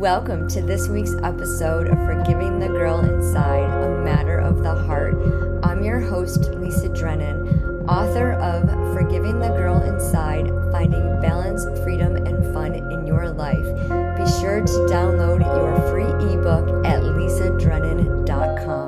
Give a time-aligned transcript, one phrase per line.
[0.00, 5.14] Welcome to this week's episode of Forgiving the Girl Inside, a Matter of the Heart.
[5.62, 12.42] I'm your host, Lisa Drennan, author of Forgiving the Girl Inside Finding Balance, Freedom, and
[12.54, 13.66] Fun in Your Life.
[13.66, 18.79] Be sure to download your free ebook at lisadrennan.com.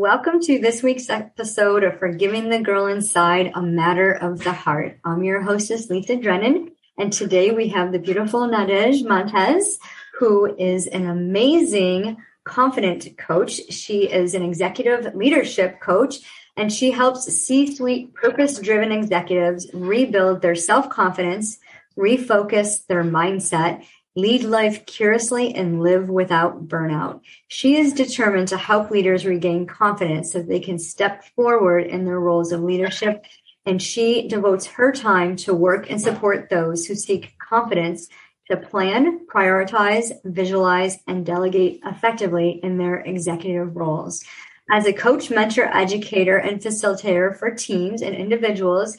[0.00, 4.98] Welcome to this week's episode of Forgiving the Girl Inside, a Matter of the Heart.
[5.04, 9.78] I'm your hostess, Lisa Drennan, and today we have the beautiful Nadege Montes,
[10.18, 13.60] who is an amazing confident coach.
[13.68, 16.20] She is an executive leadership coach,
[16.56, 21.58] and she helps C suite purpose driven executives rebuild their self confidence,
[21.98, 23.84] refocus their mindset,
[24.20, 27.20] lead life curiously, and live without burnout.
[27.48, 32.20] She is determined to help leaders regain confidence so they can step forward in their
[32.20, 33.24] roles of leadership.
[33.66, 38.08] And she devotes her time to work and support those who seek confidence
[38.50, 44.24] to plan, prioritize, visualize, and delegate effectively in their executive roles.
[44.72, 48.96] As a coach, mentor, educator, and facilitator for teams and individuals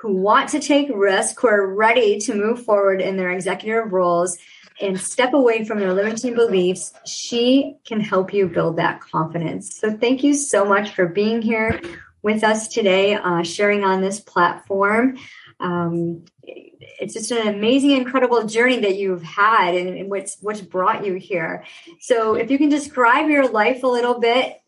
[0.00, 4.36] who want to take risks, who are ready to move forward in their executive roles,
[4.82, 9.76] and step away from their limiting beliefs, she can help you build that confidence.
[9.76, 11.80] So, thank you so much for being here
[12.22, 15.16] with us today, uh, sharing on this platform.
[15.60, 21.06] Um, it's just an amazing, incredible journey that you've had and, and what's what's brought
[21.06, 21.64] you here.
[22.00, 24.60] So, if you can describe your life a little bit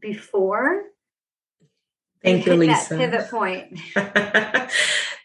[0.00, 0.84] before
[2.22, 2.96] Thank you, Lisa.
[2.96, 3.78] pivot point.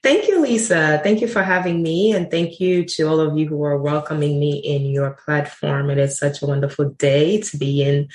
[0.04, 1.00] thank you, Lisa.
[1.04, 2.14] Thank you for having me.
[2.14, 5.90] And thank you to all of you who are welcoming me in your platform.
[5.90, 8.10] It is such a wonderful day to be in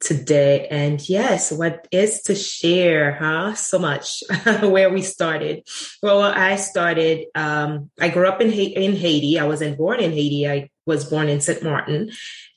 [0.00, 0.66] today.
[0.70, 3.54] And yes, what is to share, huh?
[3.54, 4.22] So much
[4.62, 5.66] where we started.
[6.02, 9.38] Well, I started, um, I grew up in, in Haiti.
[9.38, 10.48] I wasn't born in Haiti.
[10.48, 11.62] I was born in St.
[11.62, 12.10] Martin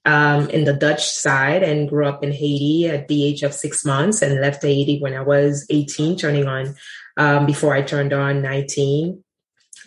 [0.05, 3.85] um, in the Dutch side and grew up in Haiti at the age of six
[3.85, 6.75] months and left Haiti when I was 18, turning on
[7.17, 9.23] um, before I turned on 19.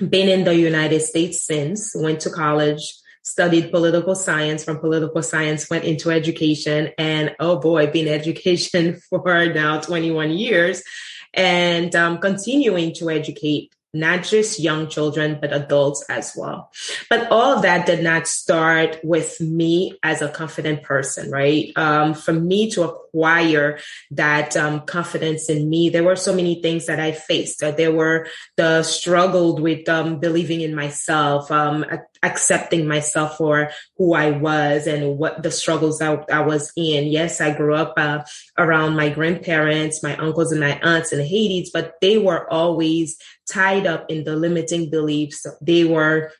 [0.08, 4.64] Been in the United States since, went to college, studied political science.
[4.64, 10.82] From political science, went into education, and oh boy, been education for now 21 years,
[11.34, 16.70] and um, continuing to educate not just young children, but adults as well.
[17.10, 21.72] But all of that did not start with me as a confident person, right?
[21.76, 23.78] Um, for me to acquire
[24.10, 27.62] that um, confidence in me, there were so many things that I faced.
[27.62, 31.84] Uh, there were the struggled with um, believing in myself, um,
[32.22, 37.06] accepting myself for who I was and what the struggles I, I was in.
[37.06, 38.22] Yes, I grew up uh,
[38.56, 43.16] around my grandparents, my uncles and my aunts in Haiti, but they were always
[43.50, 45.46] tied up in the limiting beliefs.
[45.60, 46.32] They were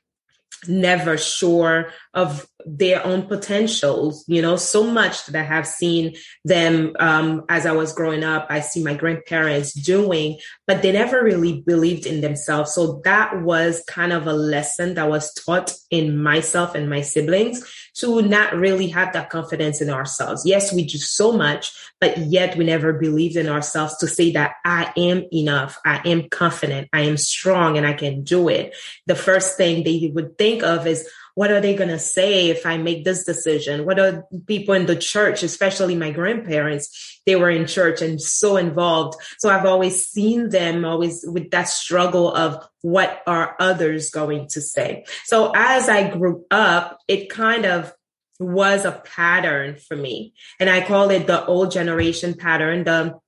[0.68, 6.14] never sure of their own potentials you know so much that i have seen
[6.44, 8.46] them um, as i was growing up.
[8.50, 12.74] I see my grandparents doing but they never really believed in themselves.
[12.74, 17.64] So that was kind of a lesson that was taught in myself and my siblings
[17.96, 20.44] to not really have that confidence in ourselves.
[20.46, 24.54] Yes we do so much but yet we never believed in ourselves to say that
[24.64, 28.74] i am enough i am confident i am strong and i can do it.
[29.06, 32.66] The first thing they would think of is what are they going to say if
[32.66, 33.84] I make this decision?
[33.86, 37.20] What are people in the church, especially my grandparents?
[37.26, 39.20] They were in church and so involved.
[39.38, 44.60] So I've always seen them always with that struggle of what are others going to
[44.60, 45.04] say?
[45.24, 47.92] So as I grew up, it kind of
[48.40, 50.34] was a pattern for me.
[50.58, 53.20] And I call it the old generation pattern, the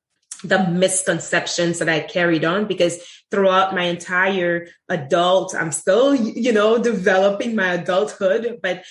[0.44, 6.78] the misconceptions that I carried on because throughout my entire adult, I'm still, you know,
[6.78, 8.84] developing my adulthood, but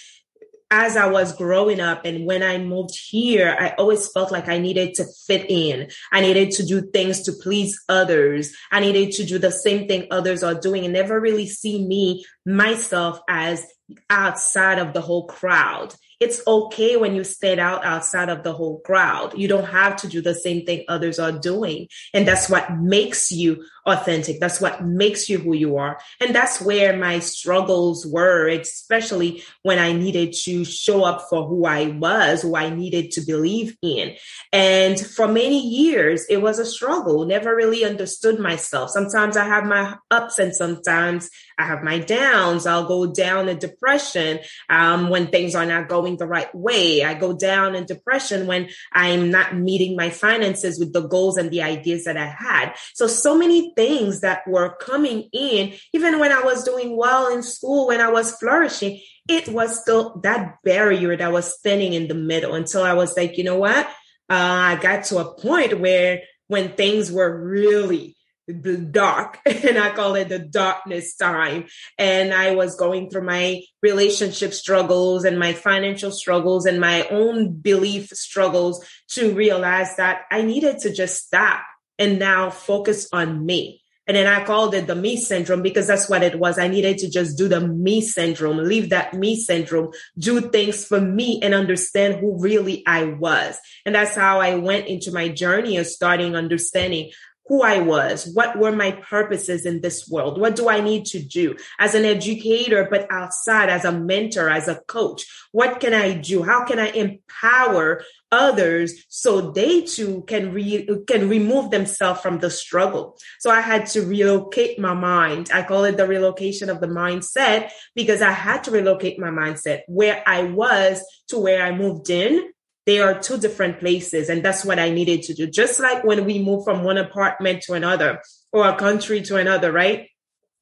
[0.72, 4.58] as I was growing up and when I moved here, I always felt like I
[4.58, 5.90] needed to fit in.
[6.12, 8.52] I needed to do things to please others.
[8.72, 12.26] I needed to do the same thing others are doing and never really see me,
[12.44, 13.68] myself as
[14.10, 15.94] outside of the whole crowd.
[16.24, 19.38] It's okay when you stand out outside of the whole crowd.
[19.38, 21.90] You don't have to do the same thing others are doing.
[22.14, 24.40] And that's what makes you authentic.
[24.40, 26.00] That's what makes you who you are.
[26.22, 31.66] And that's where my struggles were, especially when I needed to show up for who
[31.66, 34.16] I was, who I needed to believe in.
[34.54, 38.92] And for many years, it was a struggle, never really understood myself.
[38.92, 42.66] Sometimes I have my ups and sometimes I have my downs.
[42.66, 44.40] I'll go down in depression
[44.70, 47.04] um, when things are not going the right way.
[47.04, 51.52] I go down in depression when I'm not meeting my finances with the goals and
[51.52, 52.74] the ideas that I had.
[52.94, 57.44] So, so many things that were coming in, even when I was doing well in
[57.44, 62.16] school, when I was flourishing, it was still that barrier that was standing in the
[62.16, 63.86] middle until I was like, you know what?
[64.30, 68.16] Uh, I got to a point where when things were really
[68.48, 71.66] the dark and I call it the darkness time.
[71.98, 77.54] And I was going through my relationship struggles and my financial struggles and my own
[77.54, 81.64] belief struggles to realize that I needed to just stop
[81.98, 83.84] and now focus on me.
[84.06, 86.60] And then I called it the me syndrome because that's what it was.
[86.60, 91.00] I needed to just do the me syndrome, leave that me syndrome, do things for
[91.00, 93.58] me and understand who really I was.
[93.86, 97.12] And that's how I went into my journey of starting understanding
[97.48, 101.20] who I was, what were my purposes in this world, what do I need to
[101.22, 106.14] do as an educator, but outside as a mentor, as a coach, what can I
[106.14, 106.44] do?
[106.44, 112.50] How can I empower others so they too can re- can remove themselves from the
[112.50, 113.18] struggle?
[113.40, 115.50] So I had to relocate my mind.
[115.54, 119.82] I call it the relocation of the mindset because I had to relocate my mindset
[119.88, 122.54] where I was to where I moved in
[122.86, 124.30] they are two different places.
[124.30, 125.48] And that's what I needed to do.
[125.48, 128.22] Just like when we move from one apartment to another
[128.52, 130.10] or a country to another, right?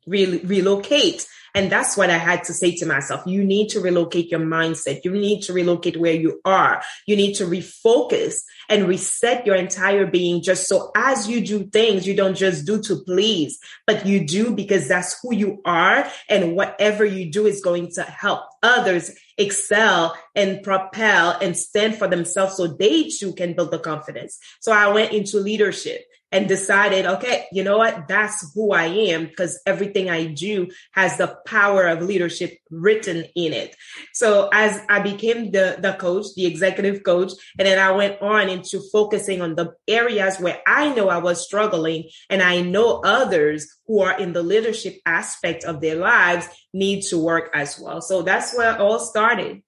[0.07, 1.27] Re- relocate.
[1.53, 3.23] And that's what I had to say to myself.
[3.25, 5.01] You need to relocate your mindset.
[5.03, 6.81] You need to relocate where you are.
[7.06, 8.39] You need to refocus
[8.69, 12.81] and reset your entire being just so as you do things, you don't just do
[12.83, 16.09] to please, but you do because that's who you are.
[16.29, 22.07] And whatever you do is going to help others excel and propel and stand for
[22.07, 24.39] themselves so they too can build the confidence.
[24.61, 28.07] So I went into leadership and decided, okay, you know what?
[28.07, 33.54] That's who I am because everything I do has the power of leadership written in
[33.54, 33.75] it.
[34.13, 38.50] So as I became the, the coach, the executive coach, and then I went on
[38.50, 43.68] into focusing on the areas where I know I was struggling and I know others
[43.88, 48.01] who are in the leadership aspect of their lives need to work as well.
[48.01, 49.62] So that's where it all started.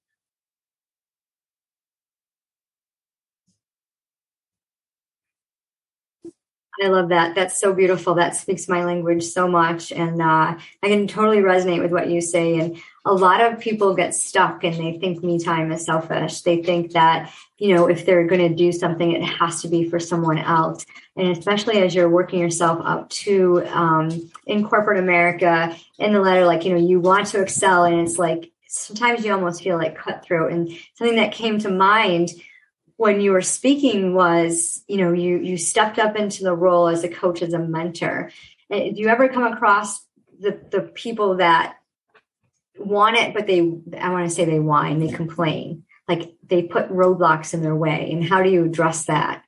[6.81, 7.35] I love that.
[7.35, 8.15] That's so beautiful.
[8.15, 9.91] That speaks my language so much.
[9.91, 12.57] And uh, I can totally resonate with what you say.
[12.59, 16.41] And a lot of people get stuck and they think me time is selfish.
[16.41, 19.87] They think that, you know, if they're going to do something, it has to be
[19.87, 20.85] for someone else.
[21.15, 26.45] And especially as you're working yourself up to um, in corporate America, in the letter,
[26.45, 27.83] like, you know, you want to excel.
[27.83, 30.51] And it's like sometimes you almost feel like cutthroat.
[30.51, 32.29] And something that came to mind
[33.03, 37.03] when you were speaking was you know you you stepped up into the role as
[37.03, 38.31] a coach as a mentor.
[38.71, 39.99] Eh, do you ever come across
[40.39, 41.75] the the people that
[42.79, 43.59] want it but they
[43.99, 48.09] i want to say they whine they complain like they put roadblocks in their way
[48.09, 49.43] and how do you address that?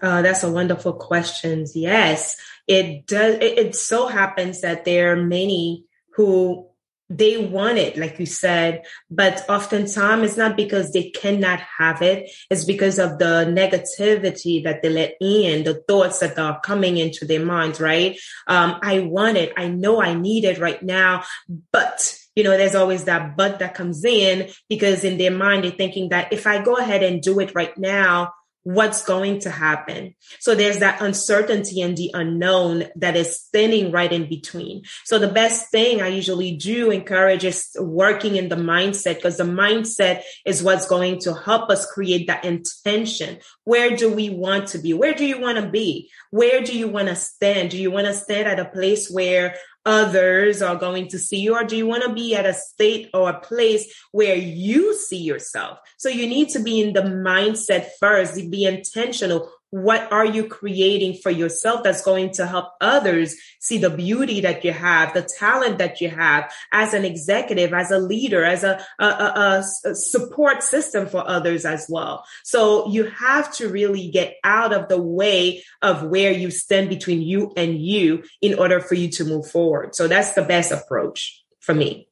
[0.00, 2.36] Uh, that's a wonderful question yes.
[2.68, 6.68] It does it, it so happens that there are many who
[7.10, 12.30] they want it, like you said, but oftentimes it's not because they cannot have it.
[12.50, 17.26] It's because of the negativity that they let in, the thoughts that are coming into
[17.26, 18.18] their minds, right?
[18.46, 19.52] Um, I want it.
[19.56, 21.24] I know I need it right now,
[21.72, 25.70] but you know, there's always that but that comes in because in their mind, they're
[25.70, 28.32] thinking that if I go ahead and do it right now,
[28.64, 30.14] what's going to happen.
[30.40, 34.82] So there's that uncertainty and the unknown that is standing right in between.
[35.04, 39.44] So the best thing I usually do encourage is working in the mindset because the
[39.44, 43.38] mindset is what's going to help us create that intention.
[43.64, 44.94] Where do we want to be?
[44.94, 46.10] Where do you want to be?
[46.30, 47.70] Where do you want to stand?
[47.70, 51.54] Do you want to stand at a place where others are going to see you
[51.54, 55.18] or do you want to be at a state or a place where you see
[55.18, 55.78] yourself?
[55.98, 61.14] So you need to be in the mindset first be intentional what are you creating
[61.14, 65.78] for yourself that's going to help others see the beauty that you have, the talent
[65.78, 70.62] that you have as an executive, as a leader, as a, a, a, a support
[70.62, 72.24] system for others as well.
[72.44, 77.20] So you have to really get out of the way of where you stand between
[77.20, 79.96] you and you in order for you to move forward.
[79.96, 82.06] So that's the best approach for me.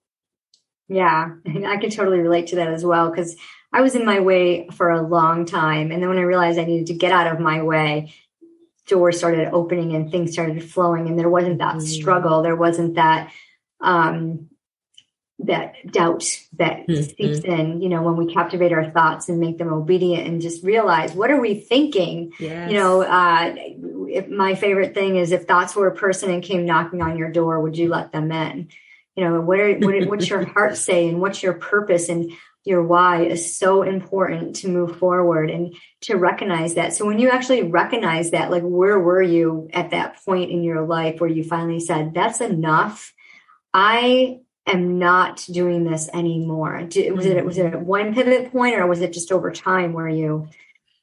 [0.88, 3.36] Yeah, I can totally relate to that as well because
[3.72, 5.90] I was in my way for a long time.
[5.90, 8.14] And then when I realized I needed to get out of my way,
[8.86, 11.08] doors started opening and things started flowing.
[11.08, 11.82] And there wasn't that mm.
[11.82, 12.42] struggle.
[12.42, 13.32] There wasn't that,
[13.80, 14.48] um,
[15.38, 16.24] that doubt
[16.58, 17.02] that mm-hmm.
[17.02, 20.62] seeps in, you know, when we captivate our thoughts and make them obedient and just
[20.62, 22.32] realize what are we thinking?
[22.38, 22.70] Yes.
[22.70, 23.54] You know, uh,
[24.08, 27.30] if my favorite thing is if thoughts were a person and came knocking on your
[27.30, 28.68] door, would you let them in?
[29.16, 31.18] You know, what are, what, what's your heart saying?
[31.18, 32.08] What's your purpose?
[32.08, 32.32] And
[32.64, 36.92] your why is so important to move forward and to recognize that.
[36.94, 40.86] So when you actually recognize that, like where were you at that point in your
[40.86, 43.12] life where you finally said, that's enough?
[43.74, 46.82] I am not doing this anymore.
[46.84, 50.48] Was it was it one pivot point or was it just over time where you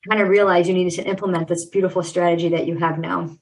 [0.07, 3.35] kind of realized you needed to implement this beautiful strategy that you have now?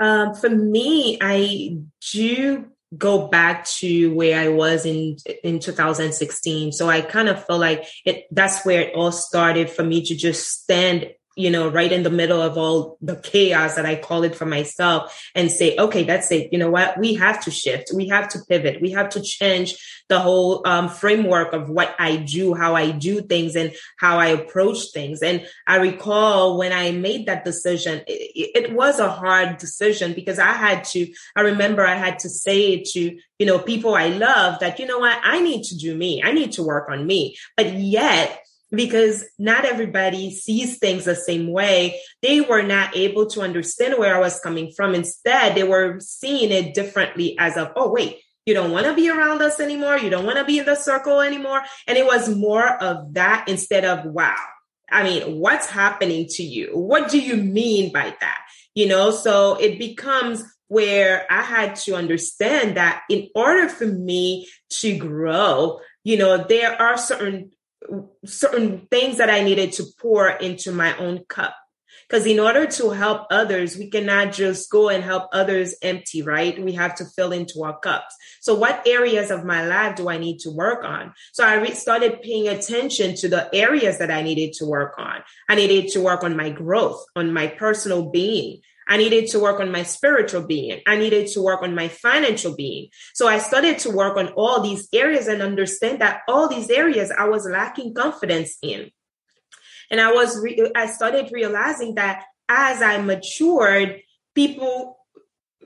[0.00, 1.78] Um, for me, I
[2.12, 6.72] do go back to where I was in in 2016.
[6.72, 10.14] So I kind of felt like it that's where it all started for me to
[10.14, 14.22] just stand you know, right in the middle of all the chaos that I call
[14.24, 16.52] it for myself and say, okay, that's it.
[16.52, 16.98] You know what?
[16.98, 17.90] We have to shift.
[17.94, 18.82] We have to pivot.
[18.82, 19.76] We have to change
[20.08, 24.28] the whole um, framework of what I do, how I do things and how I
[24.28, 25.22] approach things.
[25.22, 30.38] And I recall when I made that decision, it, it was a hard decision because
[30.38, 34.08] I had to, I remember I had to say it to, you know, people I
[34.08, 35.18] love that, you know what?
[35.22, 36.22] I need to do me.
[36.22, 37.36] I need to work on me.
[37.56, 38.38] But yet,
[38.74, 42.00] because not everybody sees things the same way.
[42.22, 44.94] They were not able to understand where I was coming from.
[44.94, 49.08] Instead, they were seeing it differently as of, oh, wait, you don't want to be
[49.08, 49.98] around us anymore.
[49.98, 51.62] You don't want to be in the circle anymore.
[51.86, 54.34] And it was more of that instead of, wow,
[54.90, 56.70] I mean, what's happening to you?
[56.72, 58.38] What do you mean by that?
[58.74, 64.48] You know, so it becomes where I had to understand that in order for me
[64.70, 67.50] to grow, you know, there are certain
[68.24, 71.54] certain things that I needed to pour into my own cup.
[72.08, 76.62] Because in order to help others, we cannot just go and help others empty, right?
[76.62, 78.14] We have to fill into our cups.
[78.40, 81.14] So, what areas of my life do I need to work on?
[81.32, 85.22] So, I re- started paying attention to the areas that I needed to work on.
[85.48, 88.60] I needed to work on my growth, on my personal being.
[88.92, 90.82] I needed to work on my spiritual being.
[90.86, 92.88] I needed to work on my financial being.
[93.14, 97.10] So I started to work on all these areas and understand that all these areas
[97.10, 98.90] I was lacking confidence in.
[99.90, 104.02] And I was, re- I started realizing that as I matured,
[104.34, 104.98] people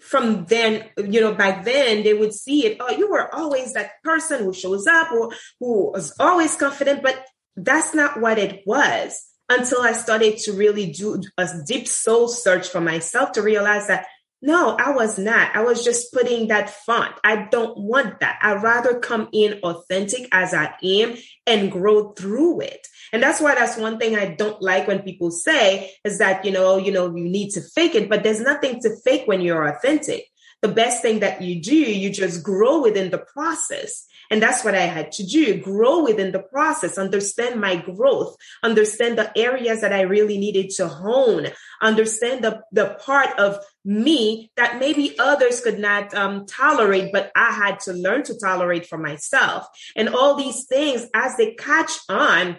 [0.00, 2.76] from then, you know, back then they would see it.
[2.78, 7.26] Oh, you were always that person who shows up or who was always confident, but
[7.56, 12.68] that's not what it was until I started to really do a deep soul search
[12.68, 14.06] for myself to realize that
[14.42, 15.56] no, I was not.
[15.56, 17.14] I was just putting that font.
[17.24, 18.38] I don't want that.
[18.42, 22.86] I'd rather come in authentic as I am and grow through it.
[23.12, 26.52] And that's why that's one thing I don't like when people say is that, you
[26.52, 29.66] know, you know, you need to fake it, but there's nothing to fake when you're
[29.66, 30.26] authentic.
[30.62, 34.06] The best thing that you do, you just grow within the process.
[34.30, 39.18] And that's what I had to do grow within the process, understand my growth, understand
[39.18, 41.48] the areas that I really needed to hone,
[41.80, 47.52] understand the, the part of me that maybe others could not um, tolerate, but I
[47.52, 49.66] had to learn to tolerate for myself.
[49.94, 52.56] And all these things, as they catch on,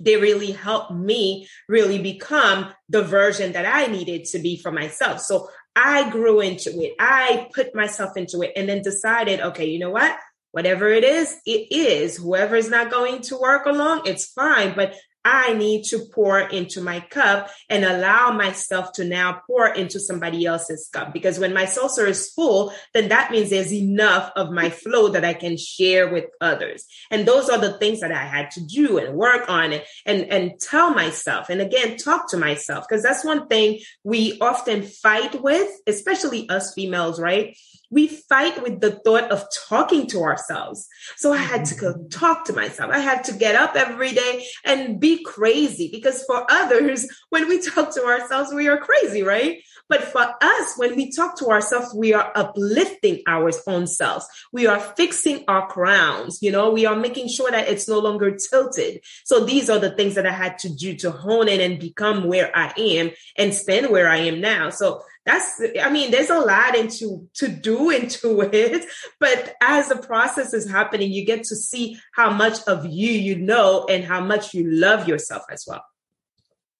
[0.00, 5.20] they really help me really become the version that I needed to be for myself.
[5.20, 6.94] So I grew into it.
[6.98, 10.16] I put myself into it and then decided, okay, you know what?
[10.52, 12.16] whatever it is, it is.
[12.16, 14.74] Whoever is not going to work along, it's fine.
[14.74, 20.00] But I need to pour into my cup and allow myself to now pour into
[20.00, 21.12] somebody else's cup.
[21.12, 25.24] Because when my saucer is full, then that means there's enough of my flow that
[25.24, 26.86] I can share with others.
[27.10, 30.24] And those are the things that I had to do and work on and, and,
[30.32, 31.50] and tell myself.
[31.50, 32.86] And again, talk to myself.
[32.88, 37.56] Because that's one thing we often fight with, especially us females, right?
[37.90, 40.88] We fight with the thought of talking to ourselves.
[41.16, 42.08] So I had to go mm-hmm.
[42.08, 42.90] talk to myself.
[42.92, 47.60] I had to get up every day and be crazy because for others, when we
[47.60, 49.62] talk to ourselves, we are crazy, right?
[49.88, 54.24] But for us, when we talk to ourselves, we are uplifting our own selves.
[54.52, 56.38] We are fixing our crowns.
[56.40, 59.00] You know, we are making sure that it's no longer tilted.
[59.24, 62.28] So these are the things that I had to do to hone in and become
[62.28, 64.70] where I am and stand where I am now.
[64.70, 68.84] So that's i mean there's a lot into to do into it
[69.18, 73.36] but as the process is happening you get to see how much of you you
[73.36, 75.84] know and how much you love yourself as well.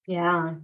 [0.06, 0.54] Yeah.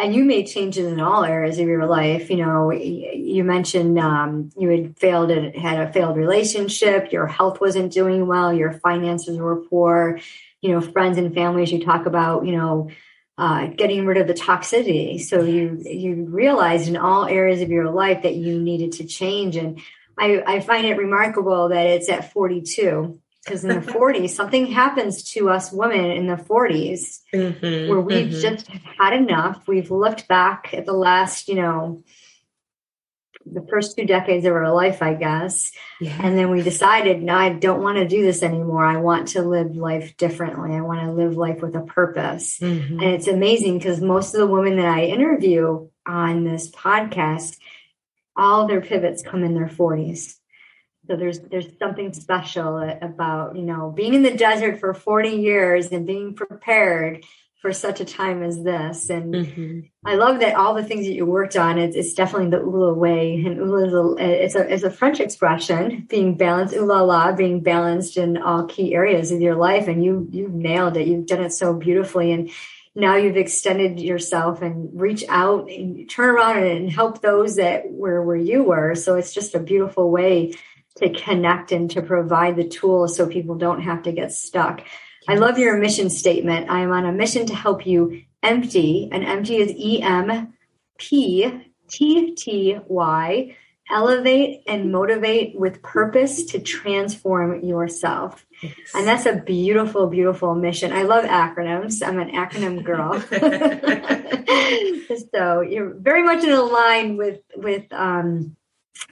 [0.00, 2.30] And you made changes in all areas of your life.
[2.30, 7.12] You know you mentioned um, you had failed and had a failed relationship.
[7.12, 8.52] Your health wasn't doing well.
[8.52, 10.20] Your finances were poor.
[10.60, 12.90] You know friends and families you talk about you know
[13.38, 15.20] uh, getting rid of the toxicity.
[15.20, 19.56] So you you realized in all areas of your life that you needed to change.
[19.56, 19.80] And
[20.18, 25.22] I, I find it remarkable that it's at 42 because in the 40s something happens
[25.34, 28.40] to us women in the 40s mm-hmm, where we've mm-hmm.
[28.40, 28.66] just
[28.98, 29.68] had enough.
[29.68, 32.02] We've looked back at the last, you know,
[33.52, 35.72] the first two decades of our life, I guess.
[36.00, 36.18] Yeah.
[36.22, 38.84] And then we decided, no, I don't want to do this anymore.
[38.84, 40.74] I want to live life differently.
[40.74, 42.58] I want to live life with a purpose.
[42.58, 43.00] Mm-hmm.
[43.00, 47.58] And it's amazing because most of the women that I interview on this podcast,
[48.36, 50.36] all their pivots come in their 40s.
[51.08, 55.86] So there's there's something special about, you know, being in the desert for 40 years
[55.88, 57.24] and being prepared
[57.60, 59.10] for such a time as this.
[59.10, 59.80] And mm-hmm.
[60.04, 62.94] I love that all the things that you worked on, it's, it's definitely the Ula
[62.94, 63.42] way.
[63.44, 67.60] And Ula is a, it's a, it's a French expression, being balanced, Ula la, being
[67.60, 69.88] balanced in all key areas of your life.
[69.88, 71.08] And you, you've nailed it.
[71.08, 72.30] You've done it so beautifully.
[72.30, 72.50] And
[72.94, 78.22] now you've extended yourself and reach out and turn around and help those that were
[78.22, 78.94] where you were.
[78.94, 80.54] So it's just a beautiful way
[80.98, 84.82] to connect and to provide the tools so people don't have to get stuck.
[85.28, 86.70] I love your mission statement.
[86.70, 90.54] I am on a mission to help you empty, and empty is E M
[90.96, 91.52] P
[91.86, 93.54] T T Y,
[93.90, 98.46] elevate and motivate with purpose to transform yourself.
[98.62, 98.72] Yes.
[98.94, 100.94] And that's a beautiful, beautiful mission.
[100.94, 102.06] I love acronyms.
[102.06, 103.20] I'm an acronym girl.
[105.34, 108.56] so you're very much in line with with um,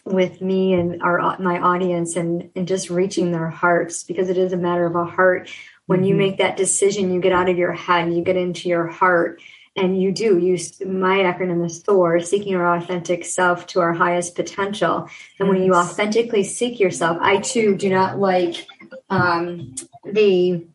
[0.06, 4.54] with me and our my audience and and just reaching their hearts because it is
[4.54, 5.50] a matter of a heart
[5.86, 6.08] when mm-hmm.
[6.08, 9.40] you make that decision you get out of your head you get into your heart
[9.76, 14.34] and you do use my acronym is SOAR, seeking our authentic self to our highest
[14.34, 15.08] potential.
[15.38, 18.66] And when you authentically seek yourself, I too do not like
[19.10, 19.74] um,
[20.04, 20.66] the.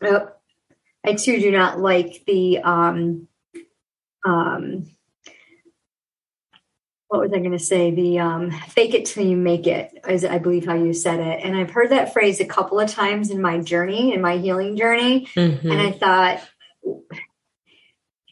[0.00, 0.26] Uh,
[1.04, 3.28] I too do not like the um,
[4.24, 4.90] um,
[7.08, 7.92] what was I going to say?
[7.92, 11.44] The um, fake it till you make it is, I believe, how you said it.
[11.44, 14.76] And I've heard that phrase a couple of times in my journey, in my healing
[14.76, 15.26] journey.
[15.36, 15.70] Mm-hmm.
[15.70, 16.40] And I thought,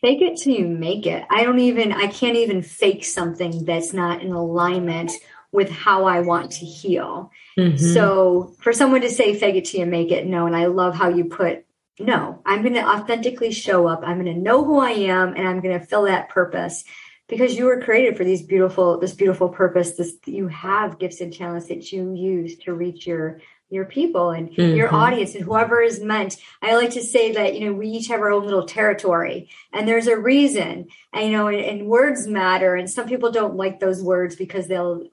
[0.01, 1.25] fake it till you make it.
[1.31, 5.13] I don't even, I can't even fake something that's not in alignment
[5.53, 7.31] with how I want to heal.
[7.57, 7.77] Mm-hmm.
[7.77, 10.47] So for someone to say fake it till you make it, no.
[10.47, 11.65] And I love how you put,
[12.01, 14.03] no, I'm going to authentically show up.
[14.05, 16.85] I'm going to know who I am and I'm going to fill that purpose
[17.29, 21.33] because you were created for these beautiful this beautiful purpose this you have gifts and
[21.33, 23.41] talents that you use to reach your
[23.71, 24.77] your people and mm-hmm.
[24.77, 28.09] your audience and whoever is meant i like to say that you know we each
[28.09, 32.27] have our own little territory and there's a reason and you know and, and words
[32.27, 35.05] matter and some people don't like those words because they'll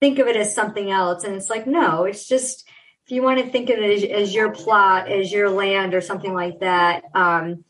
[0.00, 2.68] think of it as something else and it's like no it's just
[3.06, 6.00] if you want to think of it as, as your plot as your land or
[6.00, 7.64] something like that um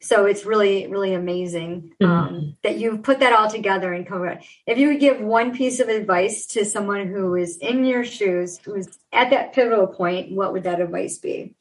[0.00, 2.50] so it's really really amazing um, mm-hmm.
[2.62, 4.20] that you've put that all together and come
[4.66, 8.58] if you would give one piece of advice to someone who is in your shoes
[8.64, 11.54] who's at that pivotal point what would that advice be?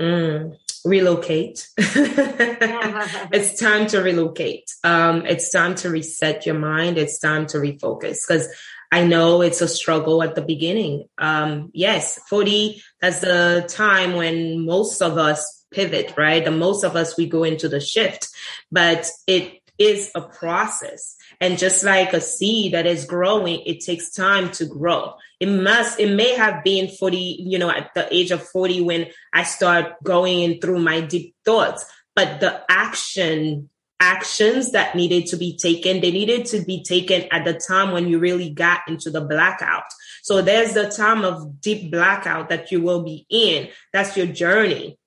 [0.00, 1.68] Mm, relocate.
[1.78, 4.64] It's time to relocate.
[4.82, 6.96] Um, it's time to reset your mind.
[6.96, 8.48] It's time to refocus because
[8.90, 11.08] I know it's a struggle at the beginning.
[11.18, 16.44] Um, yes, 40, that's the time when most of us pivot, right?
[16.44, 18.28] The most of us, we go into the shift,
[18.70, 21.16] but it is a process.
[21.40, 25.14] And just like a seed that is growing, it takes time to grow.
[25.40, 29.06] It must, it may have been 40, you know, at the age of 40 when
[29.32, 35.56] I start going through my deep thoughts, but the action actions that needed to be
[35.58, 39.20] taken they needed to be taken at the time when you really got into the
[39.20, 39.84] blackout
[40.22, 44.98] so there's the time of deep blackout that you will be in that's your journey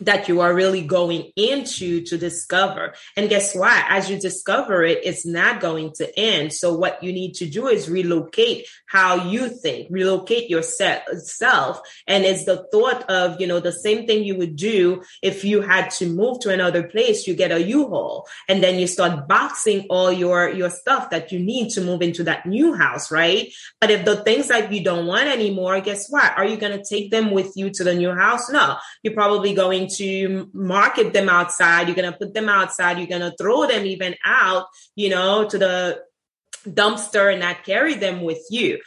[0.00, 2.94] that you are really going into to discover.
[3.16, 3.84] And guess what?
[3.88, 6.52] As you discover it, it's not going to end.
[6.52, 11.80] So what you need to do is relocate how you think, relocate yourself.
[12.08, 15.60] And it's the thought of, you know, the same thing you would do if you
[15.60, 19.86] had to move to another place, you get a U-Haul and then you start boxing
[19.90, 23.52] all your, your stuff that you need to move into that new house, right?
[23.80, 26.36] But if the things that you don't want anymore, guess what?
[26.36, 28.50] Are you going to take them with you to the new house?
[28.50, 31.88] No, you're probably going to market them outside.
[31.88, 32.98] You're going to put them outside.
[32.98, 36.02] You're going to throw them even out, you know, to the
[36.66, 38.80] dumpster and not carry them with you.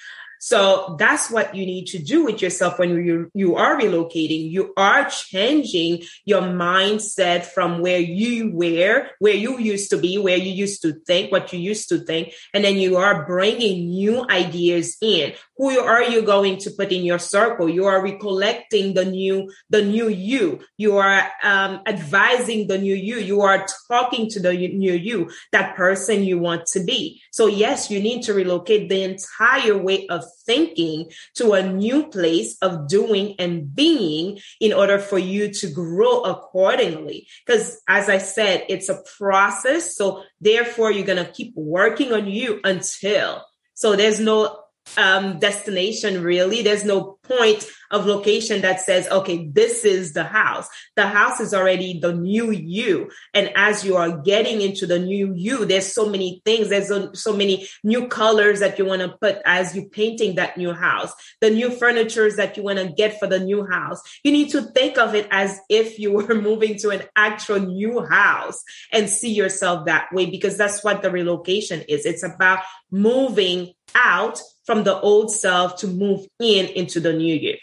[0.47, 4.49] So that's what you need to do with yourself when you, you are relocating.
[4.49, 10.37] You are changing your mindset from where you were, where you used to be, where
[10.37, 12.31] you used to think, what you used to think.
[12.53, 15.33] And then you are bringing new ideas in.
[15.57, 17.67] Who are you going to put in your circle?
[17.67, 20.61] You are recollecting the new, the new you.
[20.77, 23.17] You are um, advising the new you.
[23.17, 27.21] You are talking to the new you, that person you want to be.
[27.31, 32.57] So yes, you need to relocate the entire way of thinking to a new place
[32.61, 37.27] of doing and being in order for you to grow accordingly.
[37.45, 39.95] Because as I said, it's a process.
[39.95, 43.43] So therefore, you're going to keep working on you until.
[43.73, 44.59] So there's no
[44.97, 46.61] um, destination really.
[46.61, 50.67] There's no point of location that says, okay, this is the house.
[50.95, 53.09] The house is already the new you.
[53.33, 56.69] And as you are getting into the new you, there's so many things.
[56.69, 60.57] There's so, so many new colors that you want to put as you painting that
[60.57, 64.01] new house, the new furnitures that you want to get for the new house.
[64.23, 68.05] You need to think of it as if you were moving to an actual new
[68.05, 72.05] house and see yourself that way because that's what the relocation is.
[72.05, 72.59] It's about
[72.91, 77.57] moving out from the old self to move in into the new year.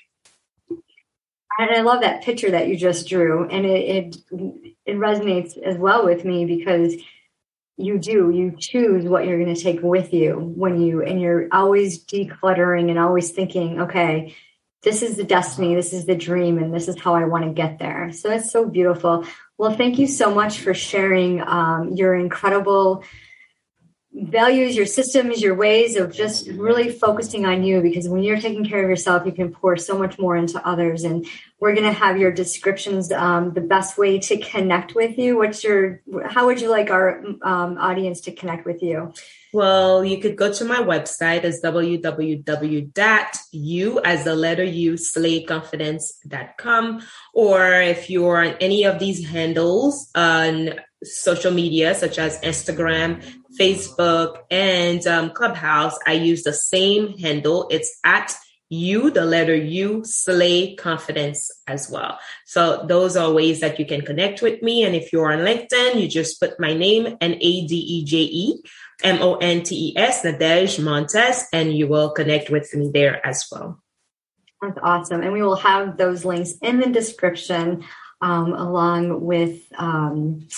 [1.58, 4.16] And I love that picture that you just drew, and it, it
[4.86, 6.96] it resonates as well with me because
[7.76, 11.48] you do you choose what you're going to take with you when you and you're
[11.52, 14.34] always decluttering and always thinking, okay,
[14.82, 17.52] this is the destiny, this is the dream, and this is how I want to
[17.52, 18.10] get there.
[18.12, 19.24] So that's so beautiful.
[19.56, 23.04] Well, thank you so much for sharing um, your incredible
[24.14, 28.64] values, your systems, your ways of just really focusing on you because when you're taking
[28.64, 31.02] care of yourself, you can pour so much more into others.
[31.02, 31.26] And
[31.58, 35.36] we're going to have your descriptions, um, the best way to connect with you.
[35.36, 39.12] What's your, how would you like our um, audience to connect with you?
[39.52, 42.90] Well, you could go to my website as www.u
[44.04, 47.02] as the letter U slayconfidence.com.
[47.32, 50.74] Or if you're on any of these handles on
[51.04, 53.22] social media, such as Instagram,
[53.58, 57.68] Facebook, and um, Clubhouse, I use the same handle.
[57.70, 58.34] It's at
[58.70, 62.18] you, the letter U, Slay Confidence as well.
[62.46, 64.84] So those are ways that you can connect with me.
[64.84, 68.62] And if you're on LinkedIn, you just put my name, N-A-D-E-J-E,
[69.02, 73.80] M-O-N-T-E-S, Nadege Montes, and you will connect with me there as well.
[74.60, 75.22] That's awesome.
[75.22, 77.84] And we will have those links in the description
[78.20, 80.48] um, along with um,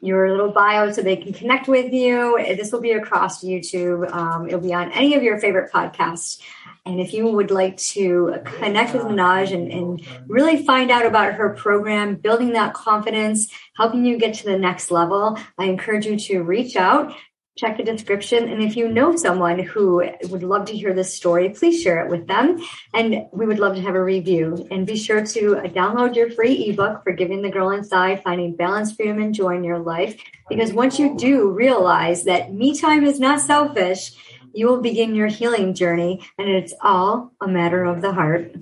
[0.00, 2.36] your little bio so they can connect with you.
[2.56, 4.10] This will be across YouTube.
[4.12, 6.40] Um, it'll be on any of your favorite podcasts.
[6.86, 11.34] And if you would like to connect with Manoj and, and really find out about
[11.34, 16.18] her program, building that confidence, helping you get to the next level, I encourage you
[16.18, 17.14] to reach out
[17.58, 18.48] check the description.
[18.48, 22.10] And if you know someone who would love to hear this story, please share it
[22.10, 22.58] with them.
[22.94, 24.66] And we would love to have a review.
[24.70, 28.92] And be sure to download your free ebook, for Forgiving the Girl Inside, Finding Balance,
[28.92, 30.22] Freedom, and Joy in Your Life.
[30.48, 34.12] Because once you do realize that me time is not selfish,
[34.54, 36.24] you will begin your healing journey.
[36.38, 38.54] And it's all a matter of the heart.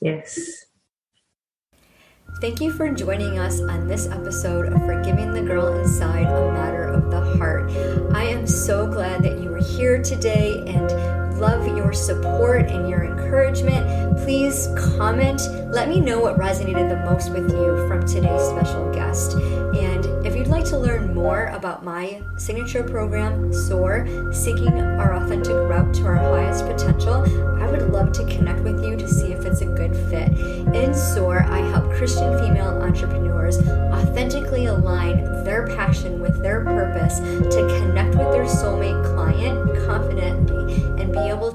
[0.00, 0.62] Yes.
[2.40, 6.84] Thank you for joining us on this episode of Forgiving the Girl Inside, a matter
[6.84, 7.70] of the heart.
[8.66, 14.16] So glad that you were here today and love your support and your encouragement.
[14.24, 15.40] Please comment.
[15.70, 19.34] Let me know what resonated the most with you from today's special guest.
[19.36, 25.54] And if you'd like to learn more about my signature program, SOAR, Seeking Our Authentic
[25.54, 27.22] Route to Our Highest Potential,
[27.62, 30.36] I would love to connect with you to see if it's a good fit.
[30.74, 37.78] In SOAR, I help Christian female entrepreneurs authentically align their passion with their purpose to
[37.78, 38.15] connect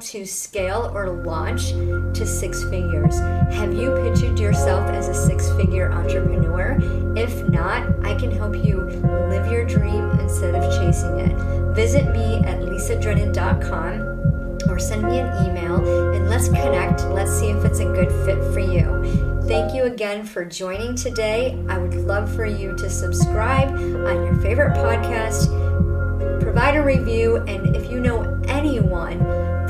[0.02, 1.70] to scale or launch
[2.14, 3.20] to six figures.
[3.20, 6.78] Have you pictured yourself as a six figure entrepreneur?
[7.16, 8.82] If not, I can help you
[9.30, 11.36] live your dream instead of chasing it.
[11.76, 14.12] Visit me at lisadrennan.com
[14.70, 17.02] or send me an email and let's connect.
[17.06, 19.42] Let's see if it's a good fit for you.
[19.48, 21.58] Thank you again for joining today.
[21.68, 25.50] I would love for you to subscribe on your favorite podcast,
[26.40, 29.20] provide a review, and if you know anyone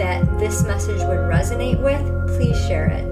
[0.02, 2.02] that this message would resonate with,
[2.36, 3.11] please share it.